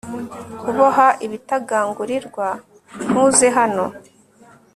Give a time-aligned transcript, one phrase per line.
[0.61, 2.47] Kuboha ibitagangurirwa
[3.09, 3.85] ntuze hano